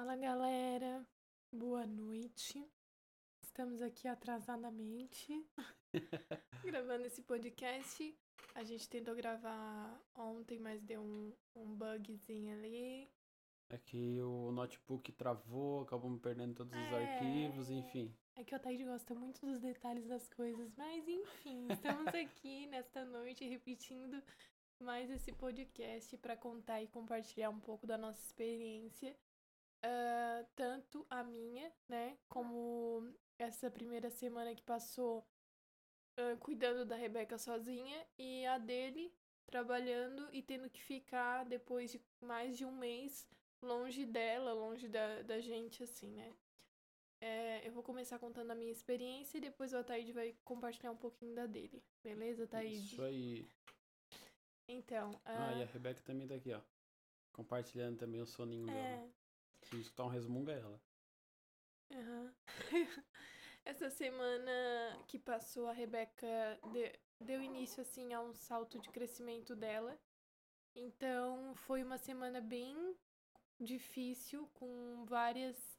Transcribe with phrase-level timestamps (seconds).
[0.00, 1.06] Fala galera,
[1.52, 2.66] boa noite.
[3.42, 5.46] Estamos aqui atrasadamente
[6.64, 8.18] gravando esse podcast.
[8.54, 13.10] A gente tentou gravar ontem, mas deu um, um bugzinho ali.
[13.68, 17.04] É que o notebook travou, acabamos perdendo todos os É.
[17.04, 18.16] arquivos, enfim.
[18.36, 23.04] É que o Thaís gosta muito dos detalhes das coisas, mas enfim, estamos aqui nesta
[23.04, 24.22] noite repetindo
[24.80, 29.14] mais esse podcast para contar e compartilhar um pouco da nossa experiência.
[29.82, 35.26] Ah, tanto a minha, né, como essa primeira semana que passou
[36.16, 39.12] ah, cuidando da Rebeca sozinha e a dele
[39.46, 43.26] trabalhando e tendo que ficar depois de mais de um mês
[43.62, 46.32] longe dela, longe da, da gente, assim, né?
[47.20, 50.96] É, eu vou começar contando a minha experiência e depois o Ataíde vai compartilhar um
[50.96, 51.82] pouquinho da dele.
[52.02, 52.94] Beleza, Ataíde?
[52.94, 53.46] Isso aí.
[54.66, 56.60] Então, Ah, ah, e a Rebeca também tá aqui, ó.
[57.32, 59.10] Compartilhando também o soninho dela.
[59.62, 60.80] Se escutar um resmunga é ela.
[61.92, 62.32] aham.
[63.64, 64.52] Essa semana
[65.06, 69.98] que passou, a Rebeca de- deu início, assim, a um salto de crescimento dela.
[70.74, 72.96] Então, foi uma semana bem
[73.60, 75.78] difícil, com várias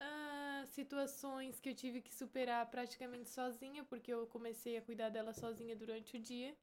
[0.00, 5.32] ah, situações que eu tive que superar praticamente sozinha, porque eu comecei a cuidar dela
[5.34, 6.56] sozinha durante o dia.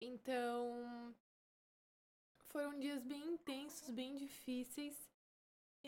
[0.00, 1.14] Então,
[2.46, 4.96] foram dias bem intensos, bem difíceis.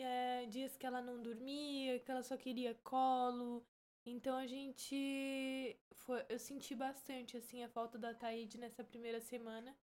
[0.01, 3.65] É, dias que ela não dormia, que ela só queria colo.
[4.05, 5.77] Então a gente.
[5.93, 9.75] Foi, eu senti bastante assim a falta da Taíde nessa primeira semana.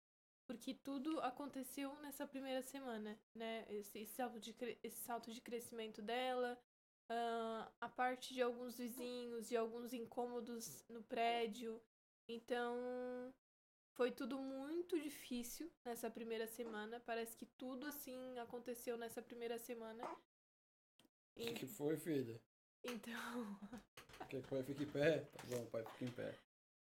[0.47, 3.67] Porque tudo aconteceu nessa primeira semana, né?
[3.69, 6.57] Esse, esse salto, de, esse salto de crescimento dela,
[7.09, 11.83] ah, a parte de alguns vizinhos, de alguns incômodos no prédio.
[12.29, 13.35] Então,
[13.97, 17.01] foi tudo muito difícil nessa primeira semana.
[17.01, 20.05] Parece que tudo assim aconteceu nessa primeira semana.
[20.05, 20.21] O
[21.37, 22.41] E- que, que foi, filha?
[22.85, 23.59] então,
[24.31, 25.21] Quer que o pai fique em pé?
[25.21, 26.35] Tá bom, pai fica em pé.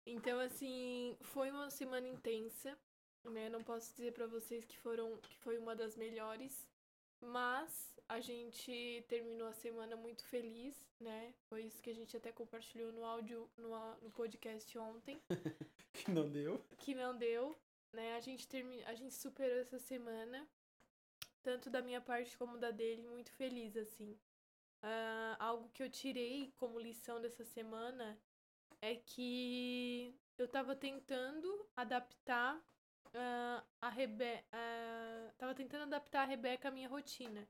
[0.06, 2.78] então assim, foi uma semana intensa,
[3.24, 3.48] né?
[3.48, 6.66] Não posso dizer pra vocês que foram que foi uma das melhores,
[7.20, 11.34] mas a gente terminou a semana muito feliz, né?
[11.48, 13.70] Foi isso que a gente até compartilhou no áudio no,
[14.02, 15.20] no podcast ontem.
[16.08, 16.64] Que não deu.
[16.78, 17.54] que não deu,
[17.92, 18.16] né?
[18.16, 18.82] A gente termi...
[18.84, 20.48] a gente superou essa semana,
[21.42, 24.18] tanto da minha parte como da dele, muito feliz assim.
[24.82, 28.18] Ah, algo que eu tirei como lição dessa semana
[28.80, 32.58] é que eu tava tentando adaptar
[33.12, 34.42] ah, a Rebe...
[34.50, 37.46] ah, tava tentando adaptar a Rebeca à minha rotina.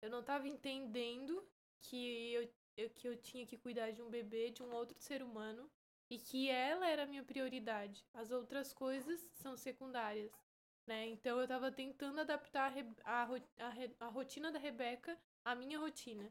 [0.00, 1.46] Eu não tava entendendo
[1.82, 5.22] que eu, eu- que eu tinha que cuidar de um bebê, de um outro ser
[5.22, 5.70] humano,
[6.10, 8.04] e que ela era a minha prioridade.
[8.12, 10.32] As outras coisas são secundárias,
[10.84, 11.06] né?
[11.06, 16.30] Então eu tava tentando adaptar a, a, a, rotina da Rebeca à minha rotina.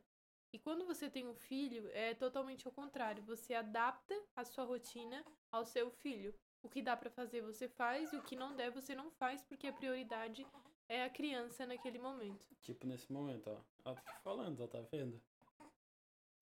[0.52, 3.24] E quando você tem um filho, é totalmente ao contrário.
[3.24, 6.36] Você adapta a sua rotina ao seu filho.
[6.62, 9.42] O que dá pra fazer, você faz, e o que não der, você não faz,
[9.44, 10.46] porque a prioridade
[10.90, 12.46] é a criança naquele momento.
[12.62, 13.62] Tipo nesse momento, ó.
[13.86, 15.22] Ela tá falando, ó, tá vendo?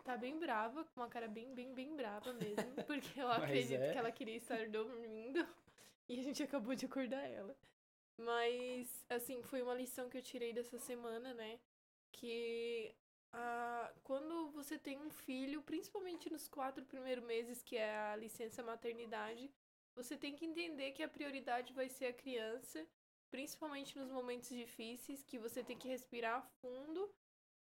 [0.08, 2.56] Tá bem brava, com uma cara bem, bem, bem brava mesmo.
[2.88, 3.92] Porque eu acredito é.
[3.92, 5.46] que ela queria estar dormindo
[6.08, 7.54] e a gente acabou de acordar ela.
[8.18, 11.60] Mas, assim, foi uma lição que eu tirei dessa semana, né?
[12.14, 12.96] Que
[13.34, 18.64] ah, quando você tem um filho, principalmente nos quatro primeiros meses, que é a licença
[18.64, 19.52] maternidade,
[19.94, 22.88] você tem que entender que a prioridade vai ser a criança,
[23.30, 27.14] principalmente nos momentos difíceis, que você tem que respirar fundo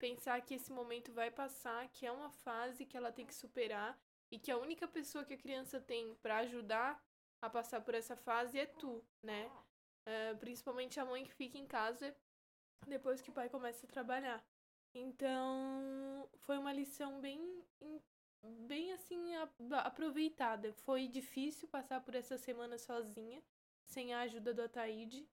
[0.02, 3.96] pensar que esse momento vai passar, que é uma fase que ela tem que superar
[4.32, 7.00] e que a única pessoa que a criança tem pra ajudar
[7.40, 9.48] a passar por essa fase é tu, né?
[10.04, 12.12] Ah, principalmente a mãe que fica em casa
[12.88, 14.44] depois que o pai começa a trabalhar.
[14.92, 17.64] Então, foi uma lição bem,
[18.42, 19.36] bem assim
[19.84, 20.72] aproveitada.
[20.72, 23.40] Foi difícil passar por essa semana sozinha,
[23.84, 25.28] sem a ajuda do Ataíde,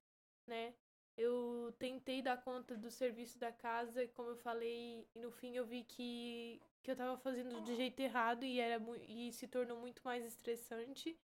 [0.46, 0.76] né?
[1.22, 5.66] Eu tentei dar conta do serviço da casa, como eu falei, e no fim eu
[5.66, 10.02] vi que, que eu tava fazendo do jeito errado e, era, e se tornou muito
[10.06, 11.20] mais estressante.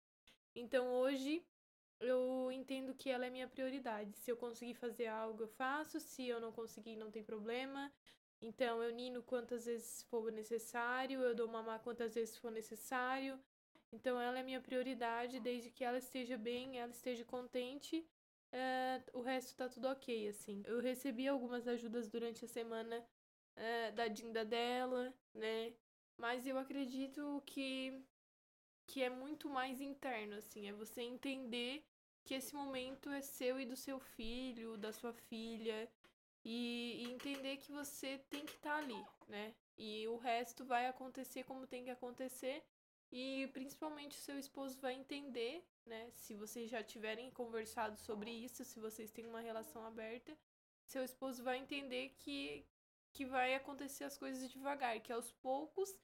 [0.54, 1.42] Então hoje
[1.98, 4.18] eu entendo que ela é minha prioridade.
[4.18, 5.98] Se eu conseguir fazer algo, eu faço.
[6.02, 7.90] Se eu não conseguir, não tem problema.
[8.42, 13.40] Então eu nino quantas vezes for necessário, eu dou mamar quantas vezes for necessário.
[13.94, 18.06] Então ela é minha prioridade, desde que ela esteja bem, ela esteja contente
[18.56, 20.64] é, o resto tá tudo ok, assim.
[20.66, 23.06] Eu recebi algumas ajudas durante a semana
[23.56, 25.74] é, da Dinda dela, né?
[26.18, 28.02] Mas eu acredito que,
[28.88, 30.68] que é muito mais interno, assim.
[30.68, 31.86] É você entender
[32.24, 35.90] que esse momento é seu e do seu filho, da sua filha.
[36.46, 39.56] e, e entender que você tem que estar tá ali, né?
[39.78, 42.64] E o resto vai acontecer como tem que acontecer.
[43.12, 46.10] E principalmente seu esposo vai entender, né?
[46.12, 50.38] Se vocês já tiverem conversado sobre isso, se vocês têm uma relação aberta,
[50.86, 52.66] seu esposo vai entender que,
[53.14, 55.96] que vai acontecer as coisas devagar, que aos poucos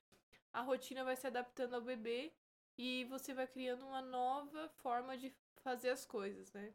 [0.54, 2.34] a rotina vai se adaptando ao bebê
[2.78, 6.74] e você vai criando uma nova forma de fazer as coisas, né?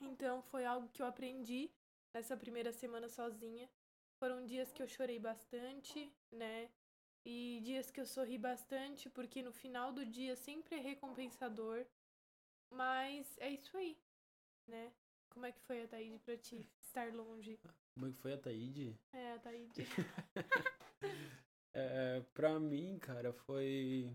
[0.00, 1.70] Então foi algo que eu aprendi
[2.12, 3.68] nessa primeira semana sozinha.
[4.18, 6.70] Foram dias que eu chorei bastante, né?
[7.24, 11.86] E dias que eu sorri bastante, porque no final do dia sempre é recompensador.
[12.70, 13.96] Mas é isso aí,
[14.66, 14.92] né?
[15.30, 17.58] Como é que foi a Taíde pra ti, estar longe?
[17.94, 18.98] Como é que foi a Taíde?
[19.12, 19.86] É, a Taíde.
[21.74, 24.10] é, pra mim, cara, foi...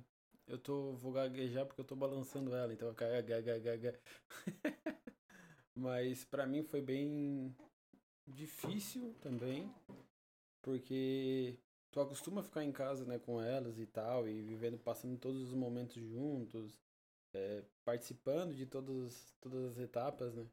[0.45, 0.93] Eu tô...
[0.93, 2.93] Vou gaguejar porque eu tô balançando ela, então...
[5.75, 7.55] Mas pra mim foi bem
[8.27, 9.71] difícil também,
[10.61, 11.57] porque
[11.97, 15.53] tu acostuma ficar em casa, né, com elas e tal, e vivendo, passando todos os
[15.53, 16.79] momentos juntos,
[17.33, 20.45] é, participando de todas, todas as etapas, né.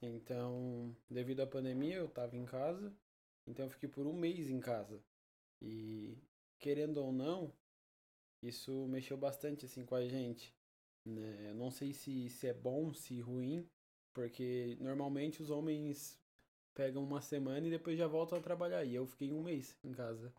[0.00, 2.94] Então, devido à pandemia, eu tava em casa,
[3.46, 5.02] então eu fiquei por um mês em casa.
[5.60, 6.16] E,
[6.58, 7.52] querendo ou não,
[8.40, 10.54] isso mexeu bastante, assim, com a gente.
[11.04, 11.50] Né?
[11.50, 13.68] Eu não sei se, se é bom, se ruim,
[14.14, 16.16] porque normalmente os homens
[16.74, 18.84] pegam uma semana e depois já voltam a trabalhar.
[18.84, 20.32] E eu fiquei um mês em casa.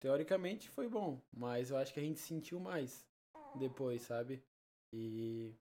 [0.00, 3.06] Teoricamente foi bom, mas eu acho que a gente sentiu mais
[3.54, 4.42] depois, sabe?
[4.92, 5.54] E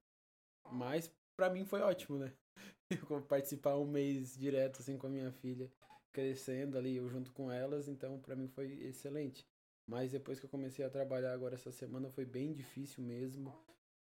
[0.72, 2.34] mas para mim foi ótimo, né?
[3.12, 5.72] Eu participar um mês direto assim com a minha filha,
[6.12, 9.48] crescendo ali eu junto com elas, então para mim foi excelente.
[9.88, 13.54] Mas depois que eu comecei a trabalhar agora essa semana foi bem difícil mesmo.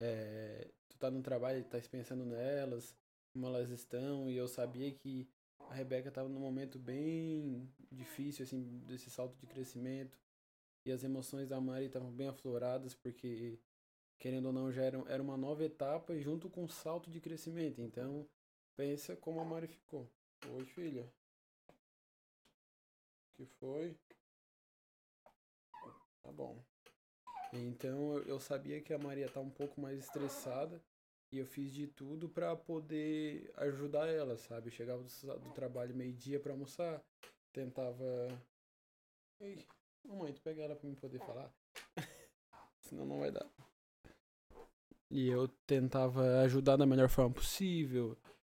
[0.00, 2.96] É, tu tá no trabalho tá pensando nelas,
[3.32, 5.28] como elas estão, e eu sabia que
[5.72, 10.18] a Rebeca estava num momento bem difícil, assim, desse salto de crescimento.
[10.84, 13.58] E as emoções da Mari estavam bem afloradas, porque,
[14.18, 17.80] querendo ou não, já era, era uma nova etapa junto com um salto de crescimento.
[17.80, 18.28] Então,
[18.76, 20.10] pensa como a Mari ficou.
[20.46, 21.10] Oi, filha.
[23.30, 23.96] O que foi?
[26.22, 26.62] Tá bom.
[27.54, 30.82] Então, eu sabia que a Maria tá um pouco mais estressada.
[31.32, 34.68] E eu fiz de tudo para poder ajudar ela, sabe?
[34.68, 37.02] Eu chegava do, trabalho meio-dia para almoçar,
[37.54, 38.04] tentava.
[39.40, 39.58] Ei,
[40.04, 41.50] mamãe, tu pega ela pra mim poder falar?
[42.82, 43.50] Senão não vai dar.
[45.10, 48.14] E eu tentava ajudar da melhor forma possível.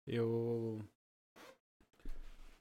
[0.06, 0.82] Eu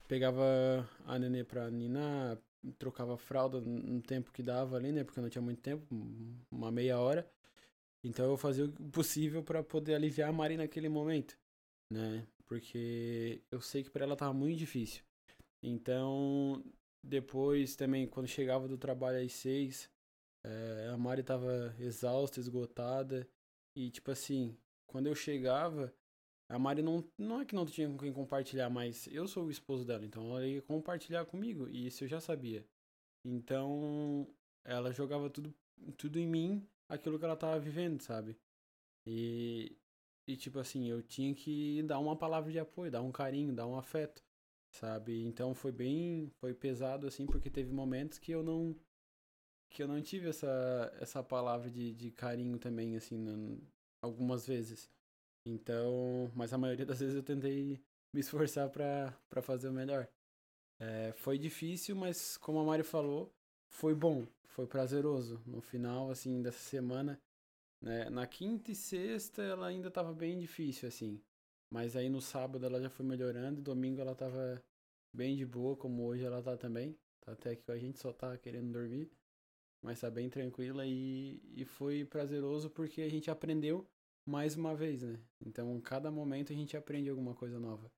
[0.09, 2.37] pegava a nenê pra ninar,
[2.77, 5.05] trocava fralda no tempo que dava ali, né?
[5.05, 5.85] Porque não tinha muito tempo,
[6.51, 7.31] uma meia hora.
[8.03, 11.37] Então eu fazia o possível para poder aliviar a Mari naquele momento,
[11.91, 12.27] né?
[12.45, 15.03] Porque eu sei que para ela tava muito difícil.
[15.63, 16.63] Então,
[17.03, 19.89] depois também, quando chegava do trabalho às seis,
[20.43, 23.27] é, a Mari tava exausta, esgotada.
[23.75, 24.57] E tipo assim,
[24.87, 25.93] quando eu chegava,
[26.49, 29.51] a Mari não, não é que não tinha com quem compartilhar, mas eu sou o
[29.51, 32.65] esposo dela, então ela ia compartilhar comigo, e isso eu já sabia.
[33.23, 34.27] Então,
[34.65, 35.53] ela jogava tudo,
[35.95, 38.37] tudo em mim aquilo que ela tava vivendo, sabe?
[39.05, 39.77] E,
[40.27, 43.65] e tipo assim, eu tinha que dar uma palavra de apoio, dar um carinho, dar
[43.67, 44.23] um afeto,
[44.71, 45.23] sabe?
[45.23, 48.75] Então foi bem, foi pesado assim, porque teve momentos que eu não
[49.69, 53.61] que eu não tive essa essa palavra de, de carinho também assim,
[54.01, 54.89] algumas vezes.
[55.45, 57.81] Então, mas a maioria das vezes eu tentei
[58.13, 60.07] me esforçar para fazer o melhor.
[60.79, 63.33] É, foi difícil, mas como a Mari falou,
[63.71, 65.41] foi bom, foi prazeroso.
[65.45, 67.19] No final, assim, dessa semana,
[67.81, 68.09] né?
[68.09, 71.19] Na quinta e sexta ela ainda tava bem difícil, assim.
[71.69, 74.61] Mas aí no sábado ela já foi melhorando, domingo ela tava
[75.13, 76.97] bem de boa, como hoje ela tá também.
[77.21, 79.09] Tá até que a gente só tá querendo dormir.
[79.81, 83.87] Mas tá bem tranquila e, e foi prazeroso porque a gente aprendeu
[84.25, 85.19] mais uma vez, né?
[85.43, 87.91] Então, cada momento a gente aprende alguma coisa nova.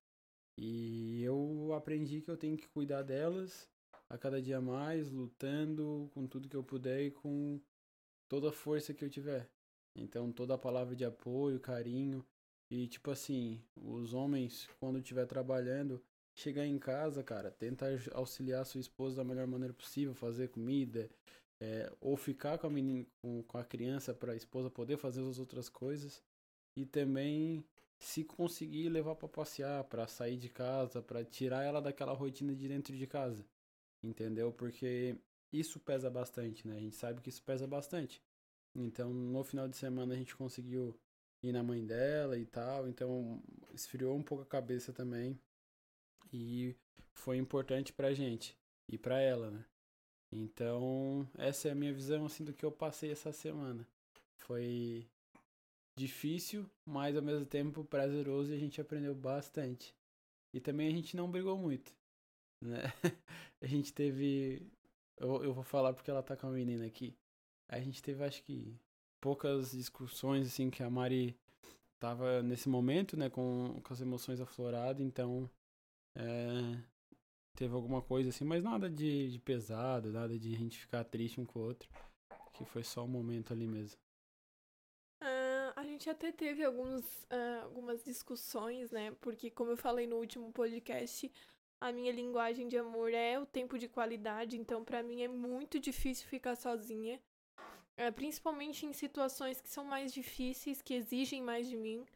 [0.56, 3.68] E eu aprendi que eu tenho que cuidar delas
[4.08, 7.60] a cada dia mais, lutando com tudo que eu puder e com
[8.28, 9.48] toda a força que eu tiver.
[9.94, 12.24] Então, toda a palavra de apoio, carinho.
[12.70, 16.02] E, tipo assim, os homens, quando estiver trabalhando,
[16.34, 21.08] chegar em casa, cara, tenta auxiliar sua esposa da melhor maneira possível, fazer comida,
[21.60, 25.22] é, ou ficar com a, menina, com, com a criança para a esposa poder fazer
[25.22, 26.22] as outras coisas.
[26.76, 27.64] E também,
[27.98, 32.66] se conseguir levar para passear, para sair de casa, para tirar ela daquela rotina de
[32.66, 33.46] dentro de casa
[34.04, 34.52] entendeu?
[34.52, 35.16] Porque
[35.52, 36.76] isso pesa bastante, né?
[36.76, 38.22] A gente sabe que isso pesa bastante.
[38.74, 40.98] Então, no final de semana a gente conseguiu
[41.42, 43.40] ir na mãe dela e tal, então
[43.72, 45.38] esfriou um pouco a cabeça também.
[46.32, 46.74] E
[47.14, 48.56] foi importante pra gente
[48.88, 49.64] e pra ela, né?
[50.32, 53.86] Então, essa é a minha visão assim do que eu passei essa semana.
[54.38, 55.06] Foi
[55.96, 59.94] difícil, mas ao mesmo tempo prazeroso e a gente aprendeu bastante.
[60.52, 61.94] E também a gente não brigou muito,
[62.60, 62.92] né?
[63.64, 64.70] a gente teve
[65.16, 67.16] eu, eu vou falar porque ela tá com a menina aqui.
[67.68, 68.78] A gente teve acho que
[69.20, 71.34] poucas discussões assim que a Mari
[71.98, 75.50] tava nesse momento, né, com, com as emoções afloradas, então
[76.14, 76.78] é,
[77.56, 81.40] teve alguma coisa assim, mas nada de, de pesado, nada de a gente ficar triste
[81.40, 81.88] um com o outro,
[82.52, 83.98] que foi só um momento ali mesmo.
[85.22, 90.16] Uh, a gente até teve alguns, uh, algumas discussões, né, porque como eu falei no
[90.16, 91.32] último podcast,
[91.84, 95.78] a minha linguagem de amor é o tempo de qualidade, então para mim é muito
[95.78, 97.20] difícil ficar sozinha.
[97.94, 102.06] É, principalmente em situações que são mais difíceis, que exigem mais de mim.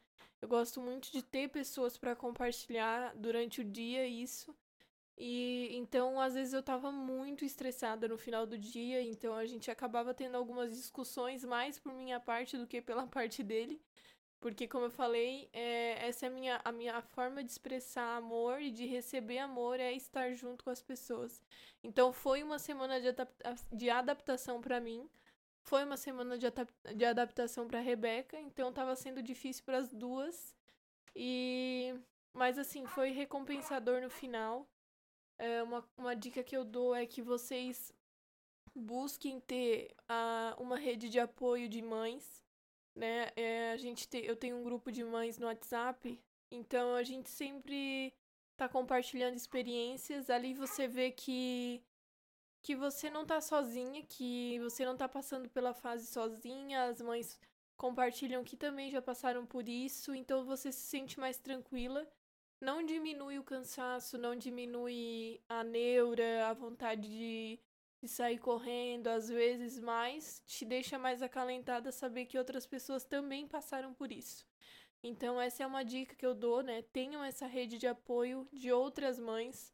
[0.41, 4.57] Eu gosto muito de ter pessoas para compartilhar durante o dia isso.
[5.19, 9.71] E então, às vezes eu tava muito estressada no final do dia, então a gente
[9.71, 13.79] acabava tendo algumas discussões mais por minha parte do que pela parte dele.
[14.41, 18.61] Porque, como eu falei, é, essa é a minha, a minha forma de expressar amor
[18.61, 21.43] e de receber amor é estar junto com as pessoas.
[21.83, 23.09] Então, foi uma semana de,
[23.73, 25.09] de adaptação para mim.
[25.65, 26.47] Foi uma semana de,
[26.95, 28.39] de adaptação para Rebeca.
[28.39, 30.55] Então, estava sendo difícil para as duas.
[31.17, 31.95] E
[32.39, 34.65] mas assim, foi recompensador no final.
[35.39, 37.93] É, uma, uma dica que eu dou é que vocês
[38.75, 42.45] busquem ter a, uma rede de apoio de mães,
[42.99, 43.31] né?
[43.37, 47.31] É, a gente te, eu tenho um grupo de mães no WhatsApp, então a gente
[47.31, 48.13] sempre
[48.57, 50.31] tá compartilhando experiências.
[50.31, 51.83] Ali você vê que
[52.63, 57.39] que você não tá sozinha, que você não tá passando pela fase sozinha, as mães
[57.77, 62.07] compartilham que também já passaram por isso, então você se sente mais tranquila
[62.61, 67.61] não diminui o cansaço, não diminui a neura, a vontade de,
[68.01, 73.47] de sair correndo, às vezes, mas te deixa mais acalentada saber que outras pessoas também
[73.47, 74.47] passaram por isso.
[75.03, 76.83] Então, essa é uma dica que eu dou, né?
[76.93, 79.73] Tenham essa rede de apoio de outras mães.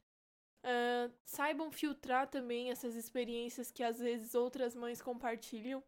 [0.63, 5.83] Uh, saibam filtrar também essas experiências que às vezes outras mães compartilham,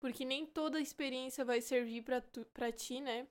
[0.00, 3.26] porque nem toda experiência vai servir para ti, né?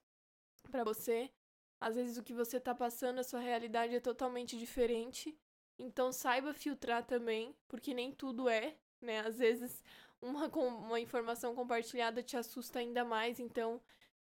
[0.69, 1.31] Para você.
[1.79, 5.35] Às vezes o que você está passando, a sua realidade é totalmente diferente.
[5.81, 9.19] Então saiba filtrar também, porque nem tudo é, né?
[9.21, 9.83] Às vezes
[10.21, 13.39] uma, uma informação compartilhada te assusta ainda mais.
[13.39, 13.81] Então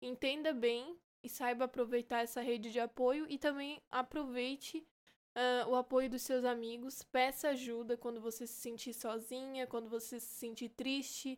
[0.02, 4.88] entenda bem e saiba aproveitar essa rede de apoio e também aproveite
[5.36, 7.04] uh, o apoio dos seus amigos.
[7.04, 11.38] Peça ajuda quando você se sentir sozinha, quando você se sentir triste,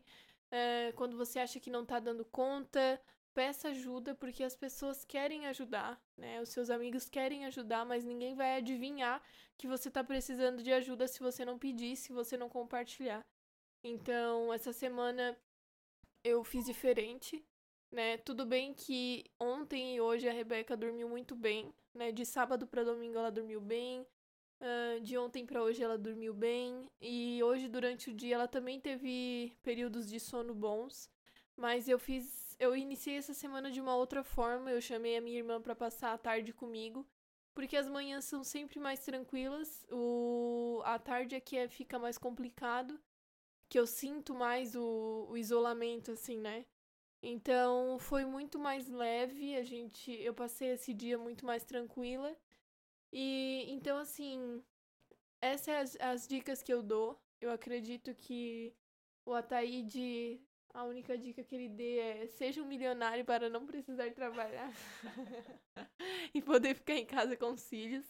[0.52, 3.00] uh, quando você acha que não está dando conta
[3.34, 6.40] peça ajuda porque as pessoas querem ajudar, né?
[6.40, 9.20] Os seus amigos querem ajudar, mas ninguém vai adivinhar
[9.58, 13.26] que você está precisando de ajuda se você não pedir, se você não compartilhar.
[13.82, 15.36] Então, essa semana
[16.22, 17.44] eu fiz diferente,
[17.90, 18.16] né?
[18.18, 22.12] Tudo bem que ontem e hoje a Rebeca dormiu muito bem, né?
[22.12, 24.06] De sábado para domingo ela dormiu bem.
[24.60, 28.80] Uh, de ontem para hoje ela dormiu bem e hoje durante o dia ela também
[28.80, 31.10] teve períodos de sono bons,
[31.56, 34.70] mas eu fiz eu iniciei essa semana de uma outra forma.
[34.70, 37.06] Eu chamei a minha irmã para passar a tarde comigo,
[37.54, 39.86] porque as manhãs são sempre mais tranquilas.
[39.90, 43.00] O a tarde aqui é, fica mais complicado,
[43.68, 46.66] que eu sinto mais o, o isolamento assim, né?
[47.22, 52.36] Então foi muito mais leve, a gente, eu passei esse dia muito mais tranquila.
[53.12, 54.62] E então assim,
[55.40, 57.20] essas são as, as dicas que eu dou.
[57.40, 58.74] Eu acredito que
[59.26, 60.40] o Ataíde
[60.74, 64.72] a única dica que ele dê é seja um milionário para não precisar trabalhar
[66.34, 68.04] e poder ficar em casa com os filhos.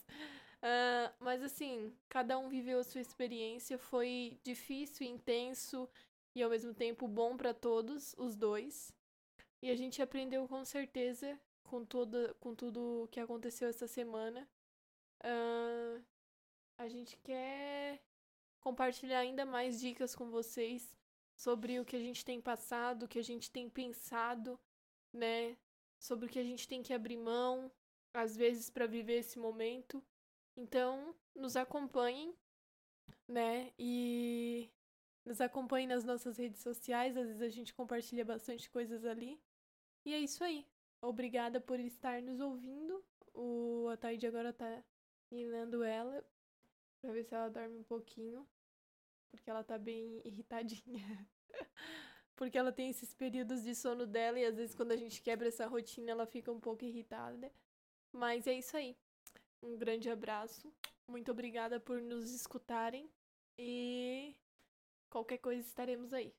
[0.65, 5.87] Uh, mas assim, cada um viveu a sua experiência, foi difícil, intenso
[6.35, 8.91] e ao mesmo tempo bom para todos, os dois.
[9.63, 14.49] E a gente aprendeu com certeza com, toda, com tudo que aconteceu essa semana.
[15.23, 16.03] Uh,
[16.79, 18.03] a gente quer
[18.59, 20.97] compartilhar ainda mais dicas com vocês
[21.37, 24.59] sobre o que a gente tem passado, o que a gente tem pensado,
[25.13, 25.57] né?
[25.99, 27.71] Sobre o que a gente tem que abrir mão,
[28.13, 30.03] às vezes, para viver esse momento.
[30.57, 32.35] Então, nos acompanhem,
[33.27, 33.73] né?
[33.79, 34.71] E
[35.25, 39.41] nos acompanhem nas nossas redes sociais, às vezes a gente compartilha bastante coisas ali.
[40.05, 40.67] E é isso aí.
[41.01, 43.05] Obrigada por estar nos ouvindo.
[43.33, 44.85] O Ataide agora tá
[45.31, 46.25] mirando ela
[47.01, 48.47] pra ver se ela dorme um pouquinho
[49.35, 51.29] porque ela tá bem irritadinha.
[52.37, 55.49] porque ela tem esses períodos de sono dela e às vezes quando a gente quebra
[55.49, 57.53] essa rotina ela fica um pouco irritada.
[58.13, 58.97] Mas é isso aí.
[59.63, 60.73] Um grande abraço.
[61.07, 63.11] Muito obrigada por nos escutarem.
[63.59, 64.35] E
[65.11, 66.35] qualquer coisa estaremos aí.